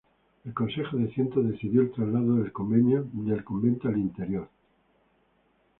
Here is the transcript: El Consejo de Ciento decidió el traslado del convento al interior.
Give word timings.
El 0.45 0.51
Consejo 0.55 0.97
de 0.97 1.13
Ciento 1.13 1.43
decidió 1.43 1.81
el 1.81 1.91
traslado 1.91 2.37
del 2.37 2.51
convento 2.51 3.87
al 3.87 3.97
interior. 3.99 4.49